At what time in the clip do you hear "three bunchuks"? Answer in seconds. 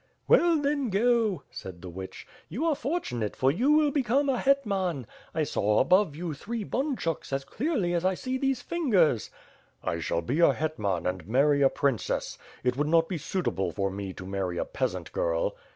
6.33-7.31